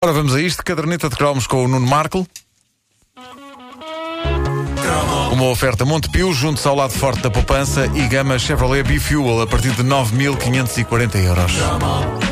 [0.00, 0.62] Ora, vamos a isto.
[0.62, 2.24] Caderneta de cromos com o Nuno Marco.
[5.32, 9.72] Uma oferta Montepio, junto ao lado forte da poupança e gama Chevrolet B-Fuel a partir
[9.72, 12.27] de 9.540 euros.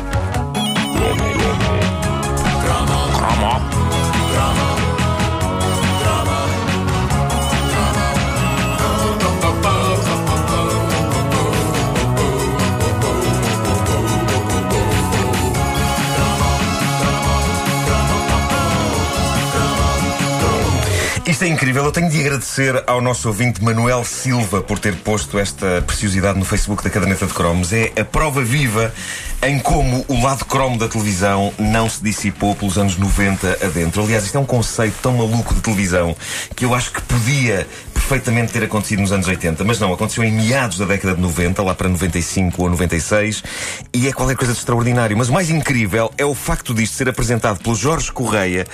[21.37, 21.85] Isto é incrível.
[21.85, 26.43] Eu tenho de agradecer ao nosso ouvinte Manuel Silva por ter posto esta preciosidade no
[26.43, 27.71] Facebook da Caderneta de Cromos.
[27.71, 28.91] É a prova viva
[29.43, 34.01] em como o lado cromo da televisão não se dissipou pelos anos 90 adentro.
[34.01, 36.15] Aliás, isto é um conceito tão maluco de televisão
[36.55, 37.67] que eu acho que podia
[38.07, 41.61] perfeitamente ter acontecido nos anos 80, mas não, aconteceu em meados da década de 90,
[41.61, 43.43] lá para 95 ou 96,
[43.93, 45.17] e é qualquer coisa de extraordinário.
[45.17, 48.65] Mas o mais incrível é o facto disto ser apresentado pelo Jorge Correia,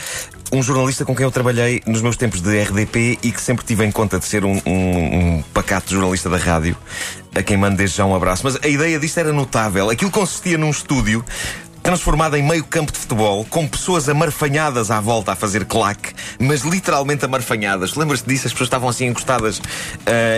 [0.51, 3.83] um jornalista com quem eu trabalhei nos meus tempos de RDP e que sempre tive
[3.83, 6.77] em conta de ser um, um, um pacato jornalista da rádio,
[7.33, 8.43] a quem mando desde já um abraço.
[8.43, 9.89] Mas a ideia disto era notável.
[9.89, 11.25] Aquilo consistia num estúdio
[11.83, 16.61] transformada em meio campo de futebol, com pessoas amarfanhadas à volta a fazer claque, mas
[16.61, 17.95] literalmente amarfanhadas.
[17.95, 18.47] Lembras-te disso?
[18.47, 19.61] As pessoas estavam assim encostadas uh,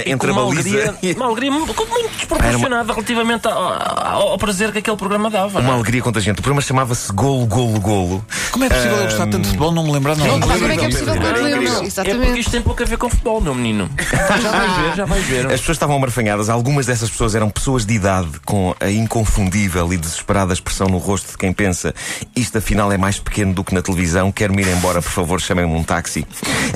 [0.06, 1.14] entre a uma baliza alegria, e...
[1.14, 1.74] uma alegria muito
[2.18, 5.60] desproporcionada relativamente ao, ao- ao prazer que aquele programa dava.
[5.60, 5.76] Uma não é?
[5.76, 6.40] alegria contagiante.
[6.40, 8.26] O programa chamava-se Golo, Golo, Golo.
[8.52, 9.72] Como é possível eu gostar tanto de futebol?
[9.72, 10.26] Não me lembrar, não.
[10.26, 10.40] Não.
[10.40, 11.44] Como é que é possível que não te Incrível.
[11.52, 11.72] lembres?
[11.72, 12.40] É porque Exatamente.
[12.40, 13.90] isto tem pouco a ver com futebol, meu menino.
[14.42, 15.46] Já vais ver, já vais ver.
[15.48, 16.50] As pessoas estavam amarfanhadas.
[16.50, 21.35] Algumas dessas pessoas eram pessoas de idade com a inconfundível e desesperada expressão no rosto
[21.36, 21.94] de quem pensa
[22.36, 25.74] isto afinal é mais pequeno do que na televisão, quero-me ir embora, por favor, chamem-me
[25.74, 26.26] um táxi.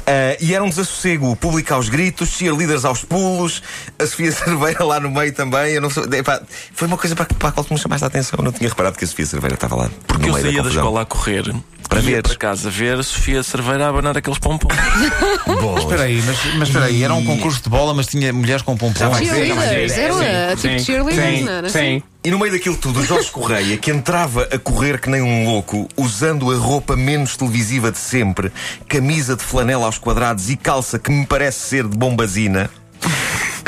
[0.06, 1.32] Ah, e era um desassossego.
[1.32, 3.62] O público aos gritos, cheerleaders aos pulos,
[3.98, 5.74] a Sofia Cerveira lá no meio também.
[5.74, 6.42] Eu não sei- epá,
[6.74, 8.38] foi uma coisa para, para a qual tu me chamaste a atenção.
[8.40, 9.90] Eu não tinha reparado que a Sofia Cerveira estava lá.
[10.08, 10.82] Porque eu saía da confusão.
[10.84, 11.54] escola a correr
[11.90, 12.22] Para ver.
[12.22, 14.72] para casa ver a Sofia Cerveira a abanar aqueles pompons.
[15.80, 18.78] Espera aí, mas, mas espera aí, era um concurso de bola, mas tinha mulheres com
[18.78, 19.10] pompons.
[19.10, 20.02] vai ser, já vai Cheerleaders, ser.
[20.02, 22.04] eram a tipo cheerleaders, não era assim?
[22.24, 25.46] E no meio daquilo tudo, o Jorge Correia, que entrava a correr que nem um
[25.46, 28.52] louco, usando a roupa menos televisiva de sempre,
[28.88, 32.70] camisa de flanela aos quadrados e calça que me parece ser de bombazina,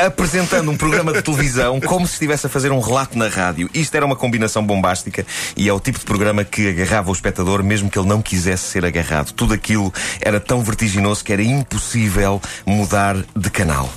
[0.06, 3.68] apresentando um programa de televisão como se estivesse a fazer um relato na rádio.
[3.74, 5.26] Isto era uma combinação bombástica
[5.56, 8.64] e é o tipo de programa que agarrava o espectador mesmo que ele não quisesse
[8.64, 9.32] ser agarrado.
[9.32, 13.88] Tudo aquilo era tão vertiginoso que era impossível mudar de canal.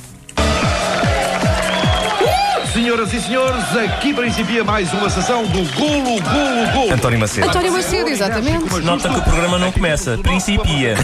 [2.74, 6.94] Senhoras e senhores, aqui principia mais uma sessão do Golo, Golo, Golo.
[6.94, 7.48] António Macedo.
[7.48, 8.80] António Macedo, exatamente.
[8.82, 10.96] Nota que o programa não começa, principia.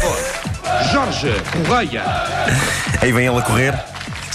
[0.91, 1.33] Jorge
[1.65, 2.03] Correia.
[3.01, 3.90] Aí vem ele a correr.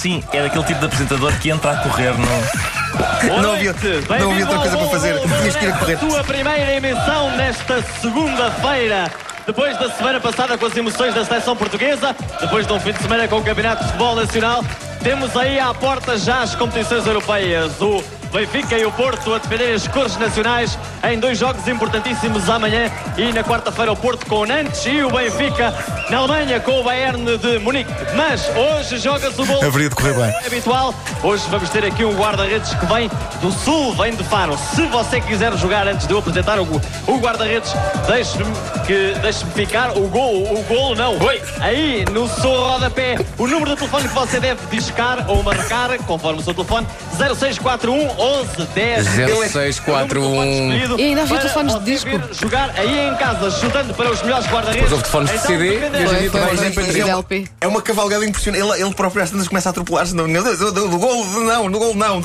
[0.06, 3.42] Sim, é daquele tipo de apresentador que entra a correr no.
[3.42, 3.74] Não havia,
[4.20, 5.20] não havia outra coisa para fazer.
[5.20, 5.98] Tinhas que ir a correr.
[5.98, 9.10] Sua primeira emissão nesta segunda-feira.
[9.44, 13.02] Depois da semana passada com as emoções da seleção portuguesa, depois de um fim de
[13.02, 14.64] semana com o Campeonato de Futebol Nacional,
[15.02, 17.72] temos aí à porta já as competições europeias.
[17.80, 18.00] O
[18.32, 23.32] Benfica e o Porto a defender as cores nacionais em dois jogos importantíssimos amanhã e
[23.32, 25.74] na quarta-feira o Porto com o Nantes e o Benfica
[26.10, 27.90] na Alemanha com o Bayern de Munique.
[28.14, 30.34] Mas hoje joga-se o gol Haveria de correr bem.
[30.46, 30.94] habitual.
[31.22, 33.10] Hoje vamos ter aqui um guarda-redes que vem
[33.40, 34.56] do sul, vem de Faro.
[34.74, 37.72] Se você quiser jogar antes de eu apresentar o guarda-redes,
[38.06, 38.52] deixe-me
[38.86, 41.18] que deixe-me ficar o gol, o gol não.
[41.18, 41.42] Oi.
[41.60, 46.40] Aí no seu rodapé, o número de telefone que você deve discar ou marcar, conforme
[46.40, 46.86] o seu telefone,
[47.16, 50.72] 0641 11 10 0641.
[50.98, 52.10] E ainda havia telefones de disco.
[52.40, 54.92] Jogar aí em casa, chutando para os melhores guarda-redes.
[54.92, 56.84] Houve telefones de Então, CD, defender- e hoje em dia Foi, foi, telefones foi.
[56.84, 57.04] de MP3.
[57.04, 57.44] de LP.
[57.60, 58.62] É uma cavalgada impressionante.
[58.64, 60.14] Ele, ele próprio às tantas começa a atropelar-se.
[60.14, 62.20] No, no, no, no, no gol, não, no gol, não.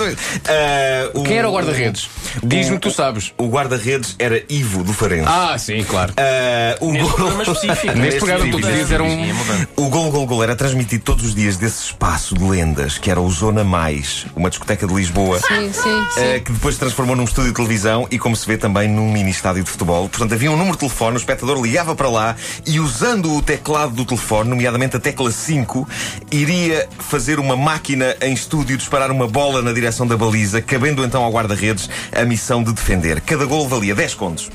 [0.48, 2.10] Ah, o- Quem era o guarda-redes?
[2.44, 3.34] Diz-me que tu sabes.
[3.38, 5.28] O guarda-redes era Ivo do Farense.
[5.28, 6.14] Ah, sim, claro.
[6.18, 7.98] Ah, o Neste gol- programa específico.
[7.98, 9.68] Neste programa específico, todos os dias era um- mudando.
[9.76, 13.20] O Gol Gol Gol era transmitido todos os dias desse espaço de lendas que era
[13.20, 15.40] o Zona Mais, uma discoteca de Lisboa.
[15.40, 16.44] Sim, sim, eh, sim.
[16.44, 19.32] que depois se transformou num estúdio de televisão e, como se vê, também num mini
[19.32, 20.08] estádio de futebol.
[20.10, 22.36] Portanto, havia um número de telefone, o espectador ligava para lá
[22.66, 25.88] e, usando o teclado do telefone, nomeadamente a tecla 5,
[26.32, 31.24] iria fazer uma máquina em estúdio disparar uma bola na direção da baliza, cabendo então
[31.24, 31.90] ao guarda-redes
[32.22, 33.20] a missão de defender.
[33.22, 34.50] Cada gol valia 10 contos.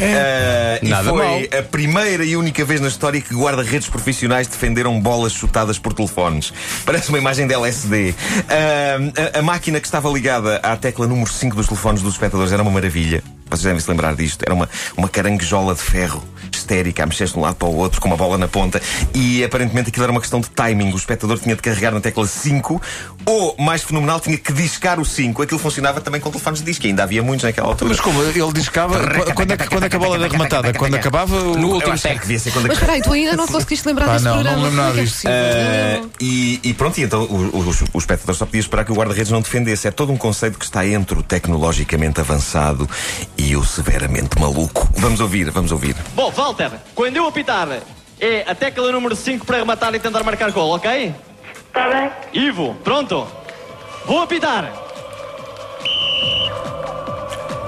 [0.00, 1.58] Eh, e Nada foi mal.
[1.58, 6.52] a primeira e única vez na história que guarda-redes profissionais defenderam bolas chutadas por telefones.
[6.84, 8.14] Parece uma imagem de LSD.
[8.48, 12.52] Ah, a, a máquina que estava ligada à tecla número 5 dos telefones dos espectadores
[12.52, 13.22] era uma maravilha.
[13.48, 14.42] Vocês devem se lembrar disto.
[14.44, 16.22] Era uma, uma caranguejola de ferro,
[16.70, 18.80] histérica, a mexer-se de um lado para o outro, com uma bola na ponta,
[19.12, 20.92] e aparentemente aquilo era uma questão de timing.
[20.92, 22.80] O espectador tinha de carregar na tecla 5,
[23.26, 25.42] ou, mais fenomenal, tinha que discar o 5.
[25.42, 27.90] Aquilo funcionava também com telefones de disco, e ainda havia muitos naquela altura.
[27.90, 28.22] Mas como?
[28.22, 28.98] Ele discava.
[29.34, 30.72] Quando é, que- quando é que a bola era rematada?
[30.74, 31.34] Quando acabava.
[31.36, 32.20] o- No último acho que tech.
[32.20, 34.56] devia ser quando Mas espera aí, tu ainda não conseguiste lembrar desse não, não programa.
[34.58, 35.14] me lembro nada é é disto.
[35.22, 36.04] possível?
[36.04, 38.94] Uh, e, e pronto, e então o, o, o espectador só podia esperar que o
[38.94, 39.88] guarda-redes não defendesse.
[39.88, 42.88] É todo um conceito que está entre o tecnologicamente avançado
[43.36, 44.88] e o severamente maluco.
[44.96, 45.96] Vamos ouvir, vamos ouvir.
[46.14, 46.30] Bom,
[46.60, 47.68] Walter, quando eu apitar,
[48.20, 51.14] é a tecla número 5 para rematar e tentar marcar gol, ok?
[51.72, 52.10] Tá bem.
[52.34, 53.26] Ivo, pronto?
[54.04, 54.70] Vou apitar.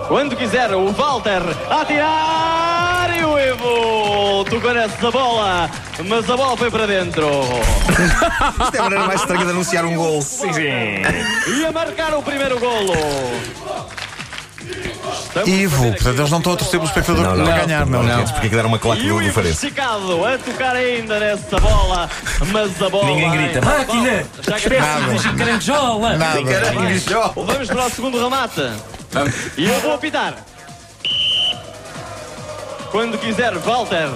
[0.08, 1.40] Quando quiser, o Walter
[1.70, 5.70] a tirar e o Ivo tocou nessa bola,
[6.06, 7.30] mas a bola foi para dentro.
[8.62, 10.20] Isto é a maneira mais estranha de anunciar um gol.
[11.46, 12.92] E a marcar o primeiro golo.
[15.46, 17.44] Ivo, portanto eles não estão a torcer pelo espectador Não, não.
[17.46, 18.02] para ganhar, não.
[18.02, 19.66] Não, porque aquilo era uma claque E do, o do Ivo Farense.
[19.66, 22.10] esticado a tocar ainda nessa bola,
[22.52, 23.06] mas a bola.
[23.06, 24.24] Ninguém grita, máquina!
[24.46, 26.16] Já que Espécie de caranjola!
[26.16, 26.40] Nada.
[27.34, 28.70] Vamos para o segundo remate.
[29.56, 30.34] E eu vou apitar.
[32.90, 34.08] Quando quiser, Walter.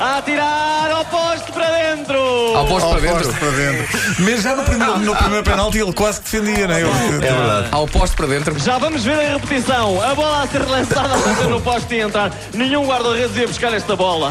[0.00, 2.18] A atirar ao poste para dentro.
[2.56, 3.18] Ao posto para dentro.
[3.24, 3.98] poste para dentro.
[4.20, 6.80] Mas já no primeiro, no primeiro penalti ele quase que defendia, não é?
[6.82, 7.68] É verdade.
[7.72, 8.58] Ao posto para dentro.
[8.60, 10.00] Já vamos ver a repetição.
[10.02, 12.30] A bola a ser lançada a bater no poste e entrar.
[12.54, 14.30] Nenhum guarda-redes ia buscar esta bola.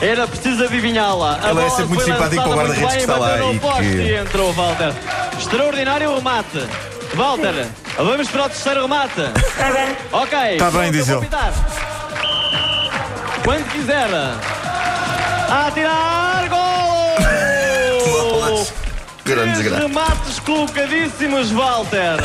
[0.00, 1.38] Era preciso adivinhá-la.
[1.42, 3.82] A Ele é sempre muito foi simpático para o guarda-redes que está lá e poste
[3.82, 4.92] que- e entrou, Walter.
[5.38, 6.64] Extraordinário remate.
[7.14, 7.66] Walter,
[7.96, 9.14] vamos para o terceiro remate.
[9.56, 9.96] Tá bem.
[10.12, 10.56] Ok.
[10.58, 11.26] Tá bem, diz ele.
[13.44, 14.08] Quando quiser.
[15.48, 16.55] A tirar!
[19.26, 19.86] Grande Três desgraça.
[19.88, 22.16] remates colocadíssimos, Walter.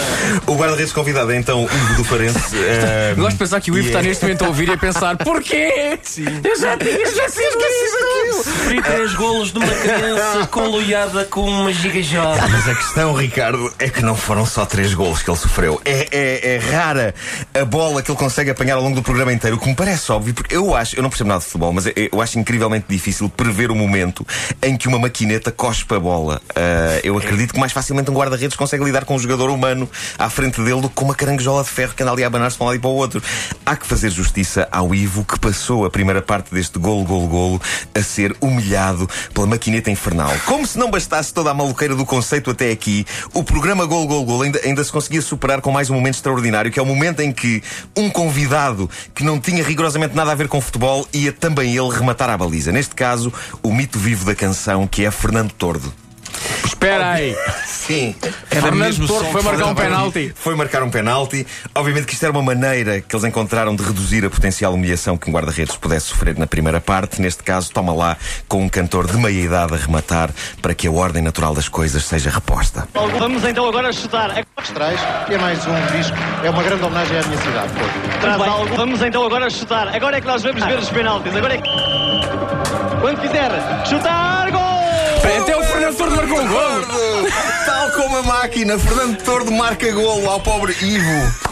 [0.45, 2.55] O guarda-redes convidado é então Ivo do Farense.
[2.55, 4.77] eh, Gosto de pensar que o Ivo está é- neste momento a ouvir e a
[4.77, 5.97] pensar: porquê?
[6.43, 8.43] Eu já tinha esquecido disso.
[8.43, 12.47] Sofri três golos de uma criança conluiada com uma gigajoga.
[12.49, 15.81] Mas a questão, Ricardo, é que não foram só três golos que ele sofreu.
[15.83, 17.15] É, é- é rara
[17.59, 20.11] a bola que ele consegue apanhar ao longo do programa inteiro, o que me parece
[20.11, 22.85] óbvio, porque eu acho, eu não percebo nada de futebol, mas eu, eu acho incrivelmente
[22.87, 24.25] difícil prever o momento
[24.61, 26.41] em que uma maquineta cospe a bola.
[26.55, 30.29] Ah, eu acredito que mais facilmente um guarda-redes consegue lidar com um jogador humano à
[30.29, 32.65] frente dele do que com uma caranguejola de ferro que anda ali a abanar-se para
[32.65, 33.21] um lado e para o outro.
[33.65, 37.61] Há que fazer justiça ao Ivo, que passou a primeira parte deste golo, golo, golo,
[37.93, 40.31] a ser humilhado pela maquineta infernal.
[40.45, 44.25] Como se não bastasse toda a maluqueira do conceito até aqui, o programa Gol, Gol,
[44.25, 47.21] Gol ainda, ainda se conseguia superar com mais um momento extraordinário, que é o momento
[47.21, 47.61] em que
[47.95, 52.29] um convidado que não tinha rigorosamente nada a ver com futebol ia também ele rematar
[52.29, 52.71] a baliza.
[52.71, 53.31] Neste caso,
[53.63, 55.93] o mito vivo da canção, que é Fernando Tordo.
[56.81, 57.35] Espera aí.
[57.63, 58.15] Sim.
[58.49, 60.33] Era Fernando mesmo som foi que marcar um penalti.
[60.35, 61.47] Foi marcar um penalti.
[61.75, 65.29] Obviamente que isto era uma maneira que eles encontraram de reduzir a potencial humilhação que
[65.29, 67.21] um guarda-redes pudesse sofrer na primeira parte.
[67.21, 68.17] Neste caso, toma lá
[68.47, 72.03] com um cantor de meia idade a rematar para que a ordem natural das coisas
[72.03, 72.87] seja reposta.
[73.19, 74.43] Vamos então agora chutar.
[74.73, 74.99] Traz,
[75.29, 77.73] e é mais um disco, é uma grande homenagem à minha cidade.
[78.21, 78.75] Traz algo.
[78.75, 79.87] Vamos então agora chutar.
[79.95, 81.35] Agora é que nós vamos ver os penaltis.
[81.35, 81.69] Agora é que...
[83.01, 83.51] Quando quiser,
[83.87, 84.40] chutar,
[85.91, 87.31] Fernando Tordo marcou um gol.
[87.65, 91.50] Tal como a máquina, Fernando Tordo marca golo ao pobre Ivo.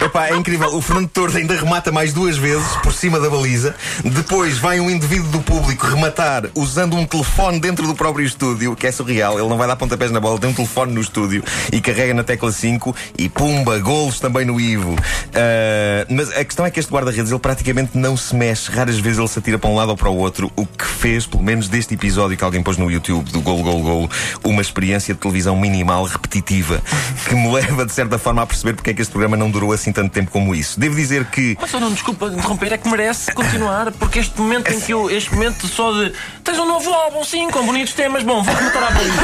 [0.00, 0.74] Epá, é incrível.
[0.74, 3.74] O Fernando Tordo ainda remata mais duas vezes por cima da baliza.
[4.04, 8.86] Depois vai um indivíduo do público rematar usando um telefone dentro do próprio estúdio, que
[8.86, 9.38] é surreal.
[9.38, 12.24] Ele não vai dar pontapés na bola, tem um telefone no estúdio e carrega na
[12.24, 14.96] tecla 5 e pumba, golos também no Ivo.
[15.34, 18.70] Ah, mas a questão é que este guarda-redes ele praticamente não se mexe.
[18.70, 20.50] Raras vezes ele se atira para um lado ou para o outro.
[20.56, 23.80] O que fez, pelo menos deste episódio que alguém pôs no YouTube do Gol, Gol,
[23.80, 24.10] Gol,
[24.44, 26.82] uma experiência de televisão minimal, repetitiva,
[27.28, 29.72] que me leva de certa forma a perceber porque é que este programa não durou
[29.72, 30.78] assim tanto tempo como isso.
[30.78, 34.70] Devo dizer que Mas só não desculpa interromper, é que merece continuar, porque este momento
[34.70, 38.22] em que eu, este momento só de tens um novo álbum, sim, com bonitos temas,
[38.22, 39.22] bom, vou rematar a baliza.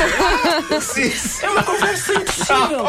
[1.43, 2.85] É uma conversa impossível.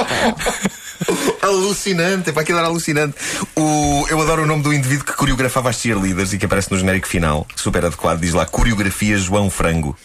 [1.42, 3.16] Alucinante, é para aquilo era alucinante.
[3.56, 6.78] O, eu adoro o nome do indivíduo que coreografava as cheerleaders e que aparece no
[6.78, 9.98] genérico final, super adequado, diz lá Coreografia João Frango.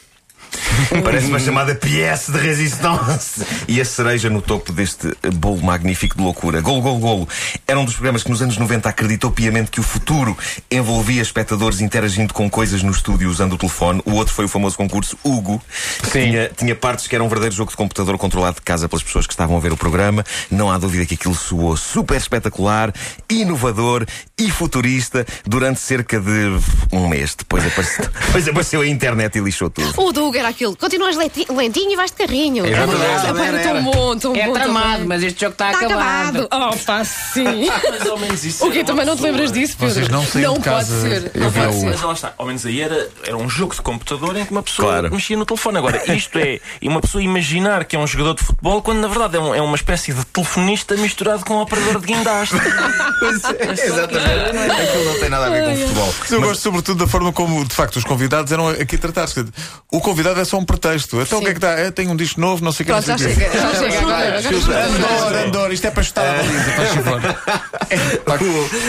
[1.03, 3.45] Parece uma chamada pièce de resistance.
[3.69, 6.61] E a cereja no topo deste bolo magnífico de loucura.
[6.61, 7.29] Golo, golo, golo.
[7.67, 10.37] Era um dos programas que nos anos 90 acreditou piamente que o futuro
[10.71, 14.03] envolvia espectadores interagindo com coisas no estúdio usando o telefone.
[14.05, 15.63] O outro foi o famoso concurso Hugo.
[16.03, 16.31] que Sim.
[16.31, 19.27] Tinha, tinha partes que era um verdadeiro jogo de computador controlado de casa pelas pessoas
[19.27, 20.25] que estavam a ver o programa.
[20.51, 22.93] Não há dúvida que aquilo soou super espetacular,
[23.29, 24.07] inovador
[24.39, 26.59] e futurista durante cerca de
[26.93, 27.35] um mês.
[27.35, 29.93] Depois apareceu, depois apareceu a internet e lixou tudo.
[30.01, 30.77] O Doug era aquilo.
[30.77, 32.65] Continuas lenti- lentinho e vais de carrinho.
[32.67, 33.81] É Era, verdade, era, era, tão era.
[33.83, 34.53] bom, tão É bom.
[34.53, 35.07] tramado, também.
[35.09, 36.43] mas este jogo está Está acabado.
[36.45, 36.73] acabado.
[36.75, 37.67] Oh, pá, sim.
[37.67, 38.67] Mais ou menos isso.
[38.67, 38.79] O quê?
[38.79, 39.95] era uma Também não te pessoa- lembras disso, Pedro?
[39.95, 40.95] Vocês não saíam de casa.
[40.95, 41.31] pode ser.
[41.35, 41.87] Eu Não vi pode ser.
[41.87, 44.63] Mas lá está, ao menos aí era, era um jogo de computador em que uma
[44.63, 45.11] pessoa Claro.
[45.13, 45.79] mexia no telefone.
[45.79, 49.09] Agora, isto é, e uma pessoa imaginar que é um jogador de futebol quando na
[49.09, 52.55] verdade é, um- é uma espécie de telefonista misturado com um operador de guindaste.
[53.85, 54.73] Exatamente.
[54.83, 56.15] Aquilo não tem nada a ver com futebol.
[56.21, 59.33] Mas eu gosto sobretudo da forma como, de facto, os convidados eram aqui tratados.
[59.33, 59.55] Quer dizer,
[59.91, 61.21] O convidado é só um pretexto.
[61.21, 61.71] Então o que é que está?
[61.73, 62.93] É, tem um disco novo, não sei o que.
[62.93, 63.41] Pronto, não já sei quê.
[63.43, 63.61] chega.
[63.61, 64.39] Já chega agora.
[64.87, 67.21] Andor, Andor, isto é para chutar a baliza, faz favor.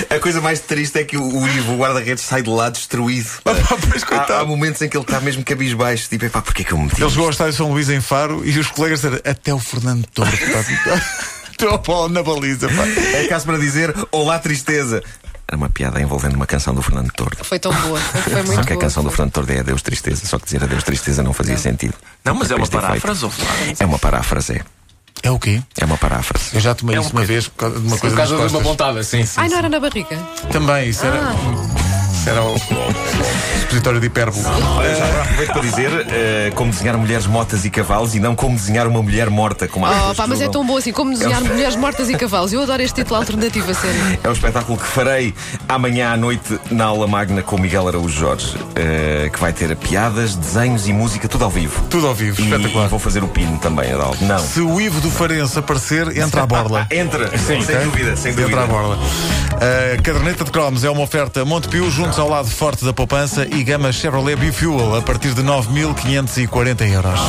[0.10, 3.30] O- a coisa mais triste é que o, Ivo, o guarda-redes, sai de lá destruído.
[3.46, 3.52] Ah,
[3.90, 6.08] pois, há, há momentos em que ele está mesmo cabisbaixo.
[6.10, 7.02] Tipo, epá, porquê que eu me meti?
[7.02, 10.06] Ele chegou ao estádio São Luís em Faro e os colegas disseram até o Fernando
[10.14, 10.40] Torres.
[11.86, 12.68] bola na baliza.
[12.70, 12.86] Pá.
[13.14, 15.04] É caso para dizer Olá Tristeza.
[15.48, 17.44] Era uma piada envolvendo uma canção do Fernando Tordo.
[17.44, 18.00] Foi tão boa.
[18.00, 18.82] Foi muito Só que a boa.
[18.82, 20.26] canção do Fernando Tordo é Adeus Tristeza.
[20.26, 21.94] Só que dizer Adeus Tristeza não fazia sentido.
[22.26, 23.32] Não, mas é uma paráfrase, lá.
[23.80, 24.54] É uma paráfrase.
[24.54, 24.62] é.
[25.24, 25.62] É o quê?
[25.80, 26.50] É uma paráfrase.
[26.54, 28.36] Eu já tomei É um isso uma vez por causa de uma Por coisa causa
[28.36, 29.34] de uma pontada, sim, sim.
[29.40, 30.16] Ai, não era na barriga.
[30.52, 31.22] Também, isso era.
[32.28, 32.58] Isso era o
[33.62, 34.44] supositório de hipérbole.
[34.46, 38.36] Olha, já agora aproveito para dizer eh, como desenhar mulheres motas e cavalos e não
[38.36, 40.52] como desenhar uma mulher morta, como há Oh, pessoas pá, que mas é julgam.
[40.62, 42.52] tão bom assim como desenhar mulheres mortas e cavalos.
[42.52, 44.20] Eu adoro este título alternativo a sério.
[44.24, 45.34] É um espetáculo que farei
[45.70, 50.36] amanhã à noite na aula magna com Miguel Araújo Jorge, eh, que vai ter piadas,
[50.36, 51.82] desenhos e música, tudo ao vivo.
[51.90, 52.90] Tudo ao vivo, E espetacular.
[52.90, 54.24] vou fazer o pino também, Adalto.
[54.26, 54.40] Não.
[54.40, 56.88] Se o Ivo do Farense aparecer, entra à borla.
[56.92, 57.76] Entra, sem Ok?
[57.86, 58.64] dúvida, sem Entra dúvida.
[58.64, 58.98] à borla.
[59.98, 63.92] A caderneta de cromos é uma oferta Montepio, ao lado forte da poupança e gama
[63.92, 67.20] Chevrolet Bifuel a partir de 9.540 euros.